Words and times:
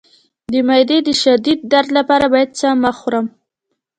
د 0.51 0.53
معدې 0.67 0.97
د 1.07 1.09
شدید 1.21 1.59
درد 1.71 1.89
لپاره 1.97 2.25
باید 2.33 2.49
څه 2.59 2.67
مه 2.81 2.91
خورم؟ 2.97 3.25